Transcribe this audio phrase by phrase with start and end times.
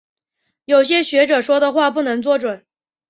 [0.65, 2.65] 有些学者说的话不能做准。